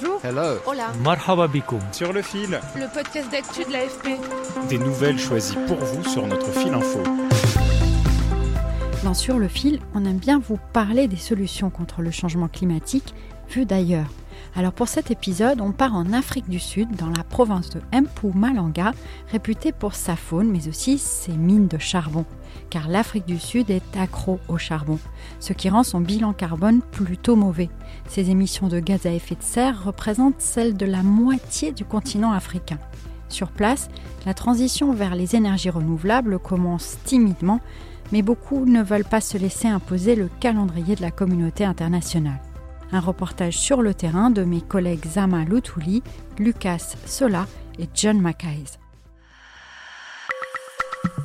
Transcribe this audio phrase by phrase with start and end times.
[0.00, 0.20] Bonjour.
[0.24, 0.58] Hello.
[0.66, 0.92] Hola.
[1.02, 1.80] Marhaba bikoum.
[1.92, 4.18] Sur le fil, Le podcast d'actu de l'AFP.
[4.68, 7.00] des nouvelles choisies pour vous sur notre fil info.
[9.04, 13.14] Dans Sur le fil, on aime bien vous parler des solutions contre le changement climatique
[13.50, 14.06] vues d'ailleurs.
[14.58, 18.90] Alors pour cet épisode, on part en Afrique du Sud, dans la province de Mpumalanga,
[19.30, 22.24] réputée pour sa faune, mais aussi ses mines de charbon.
[22.68, 24.98] Car l'Afrique du Sud est accro au charbon,
[25.38, 27.70] ce qui rend son bilan carbone plutôt mauvais.
[28.08, 32.32] Ses émissions de gaz à effet de serre représentent celles de la moitié du continent
[32.32, 32.78] africain.
[33.28, 33.88] Sur place,
[34.26, 37.60] la transition vers les énergies renouvelables commence timidement,
[38.10, 42.40] mais beaucoup ne veulent pas se laisser imposer le calendrier de la communauté internationale.
[42.90, 46.02] Un reportage sur le terrain de mes collègues Zama Lutouli,
[46.38, 47.46] Lucas Sola
[47.78, 48.64] et John Mackay.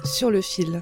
[0.03, 0.81] Sur le fil.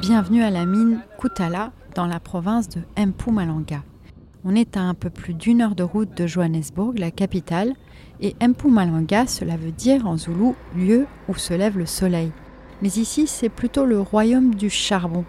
[0.00, 3.82] Bienvenue à la mine Kutala dans la province de Mpumalanga.
[4.44, 7.72] On est à un peu plus d'une heure de route de Johannesburg, la capitale,
[8.20, 12.30] et Mpumalanga, cela veut dire en zoulou lieu où se lève le soleil.
[12.84, 15.24] Mais ici, c'est plutôt le royaume du charbon,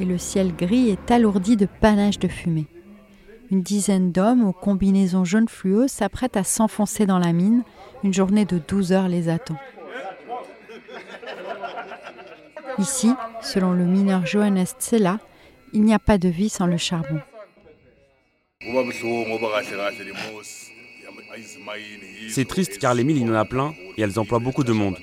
[0.00, 2.66] et le ciel gris est alourdi de panaches de fumée.
[3.52, 7.62] Une dizaine d'hommes aux combinaisons jaune fluo s'apprêtent à s'enfoncer dans la mine.
[8.02, 9.54] Une journée de 12 heures les attend.
[12.78, 15.20] Ici, selon le mineur Johannes Tsela,
[15.72, 17.20] il n'y a pas de vie sans le charbon.
[22.30, 24.72] C'est triste car les mines, il y en a plein et elles emploient beaucoup de
[24.72, 24.96] monde.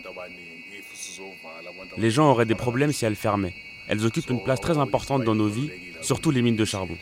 [1.98, 3.54] Les gens auraient des problèmes si elles fermaient.
[3.88, 5.70] Elles occupent une place très importante dans nos vies,
[6.02, 6.98] surtout les mines de charbon.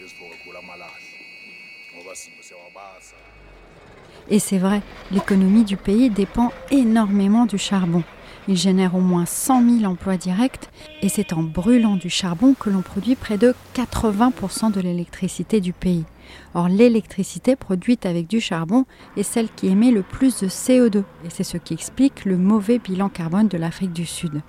[4.30, 4.81] Et c'est vrai,
[5.12, 8.03] l'économie du pays dépend énormément du charbon.
[8.47, 10.69] Il génère au moins 100 000 emplois directs
[11.01, 15.74] et c'est en brûlant du charbon que l'on produit près de 80% de l'électricité du
[15.74, 16.06] pays.
[16.53, 18.85] Or, l'électricité produite avec du charbon
[19.16, 22.80] est celle qui émet le plus de CO2 et c'est ce qui explique le mauvais
[22.80, 24.41] bilan carbone de l'Afrique du Sud.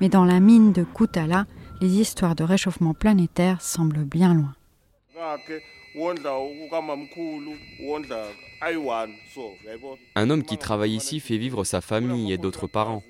[0.00, 1.46] Mais dans la mine de Kutala,
[1.80, 4.54] les histoires de réchauffement planétaire semblent bien loin.
[10.14, 13.02] Un homme qui travaille ici fait vivre sa famille et d'autres parents.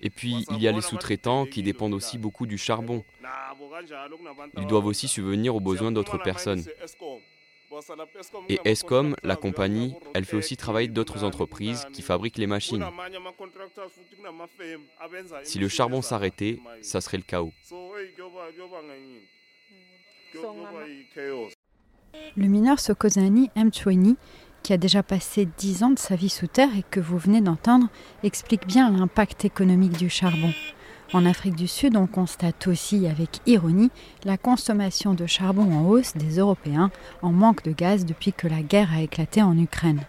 [0.00, 3.04] Et puis, il y a les sous-traitants qui dépendent aussi beaucoup du charbon.
[4.58, 6.62] Ils doivent aussi subvenir aux besoins d'autres personnes.
[8.48, 12.84] Et ESCOM, la compagnie, elle fait aussi travailler d'autres entreprises qui fabriquent les machines.
[15.42, 17.52] Si le charbon s'arrêtait, ça serait le chaos.
[22.36, 24.16] Le mineur Sokozani Mchweni,
[24.62, 27.40] qui a déjà passé 10 ans de sa vie sous terre et que vous venez
[27.40, 27.88] d'entendre,
[28.22, 30.52] explique bien l'impact économique du charbon.
[31.14, 33.92] En Afrique du Sud, on constate aussi avec ironie
[34.24, 36.90] la consommation de charbon en hausse des Européens
[37.22, 40.00] en manque de gaz depuis que la guerre a éclaté en Ukraine.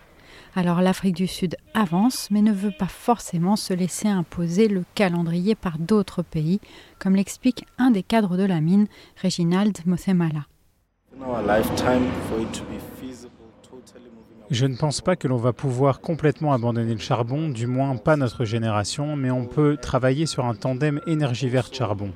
[0.55, 5.53] Alors l'Afrique du Sud avance mais ne veut pas forcément se laisser imposer le calendrier
[5.53, 6.59] par d'autres pays,
[6.97, 8.87] comme l'explique un des cadres de la mine,
[9.21, 10.47] Reginald Mothemala.
[14.51, 18.15] Je ne pense pas que l'on va pouvoir complètement abandonner le charbon, du moins pas
[18.15, 22.11] notre génération, mais on peut travailler sur un tandem énergie verte charbon.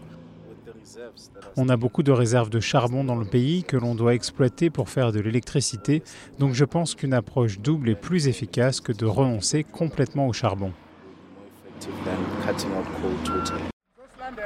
[1.58, 4.90] On a beaucoup de réserves de charbon dans le pays que l'on doit exploiter pour
[4.90, 6.04] faire de l'électricité,
[6.38, 10.72] donc je pense qu'une approche double est plus efficace que de renoncer complètement au charbon.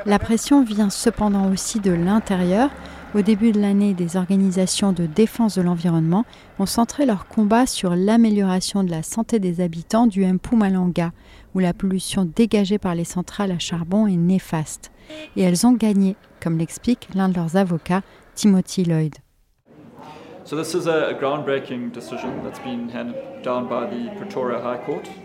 [0.05, 2.69] La pression vient cependant aussi de l'intérieur.
[3.15, 6.25] Au début de l'année, des organisations de défense de l'environnement
[6.57, 11.11] ont centré leur combat sur l'amélioration de la santé des habitants du Mpumalanga,
[11.53, 14.91] où la pollution dégagée par les centrales à charbon est néfaste.
[15.35, 18.01] Et elles ont gagné, comme l'explique l'un de leurs avocats,
[18.33, 19.13] Timothy Lloyd.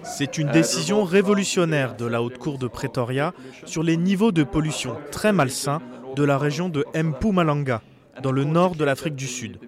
[0.02, 3.32] C'est une décision révolutionnaire de la Haute Cour de Pretoria
[3.64, 5.81] sur les niveaux de pollution très malsains
[6.19, 7.81] de la région de Mpumalanga.
[8.20, 9.61] dans le nord de l'Afrique du Sud.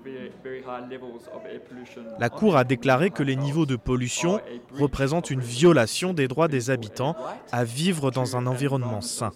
[2.18, 4.40] La Cour a déclaré que les niveaux de pollution
[4.76, 7.14] représentent une violation des droits des habitants
[7.52, 9.30] à vivre dans un environnement sain.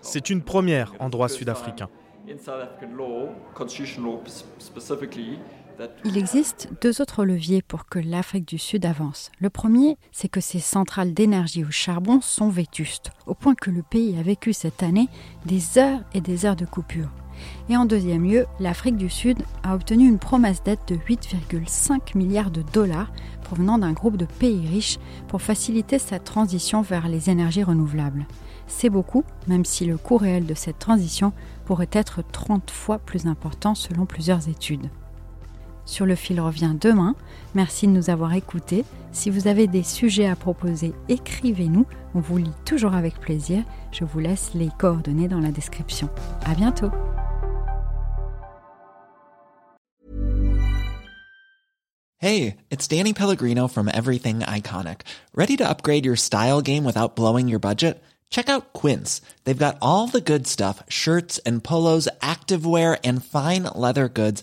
[0.00, 1.88] C'est une première en droit sud-africain.
[6.04, 9.30] Il existe deux autres leviers pour que l'Afrique du Sud avance.
[9.38, 13.82] Le premier, c'est que ses centrales d'énergie au charbon sont vétustes, au point que le
[13.82, 15.08] pays a vécu cette année
[15.46, 17.10] des heures et des heures de coupure.
[17.68, 22.50] Et en deuxième lieu, l'Afrique du Sud a obtenu une promesse d'aide de 8,5 milliards
[22.50, 23.10] de dollars
[23.42, 24.98] provenant d'un groupe de pays riches
[25.28, 28.26] pour faciliter sa transition vers les énergies renouvelables.
[28.66, 31.32] C'est beaucoup, même si le coût réel de cette transition
[31.64, 34.90] pourrait être 30 fois plus important selon plusieurs études.
[35.84, 37.14] Sur le fil revient demain.
[37.54, 38.84] Merci de nous avoir écoutés.
[39.12, 41.86] Si vous avez des sujets à proposer, écrivez-nous.
[42.14, 43.64] On vous lit toujours avec plaisir.
[43.92, 46.08] Je vous laisse les coordonnées dans la description.
[46.44, 46.90] À bientôt.
[52.22, 55.02] Hey, it's Danny Pellegrino from Everything Iconic.
[55.34, 58.02] Ready to upgrade your style game without blowing your budget?
[58.28, 59.22] Check out Quince.
[59.44, 64.42] They've got all the good stuff shirts and polos, activewear, and fine leather goods,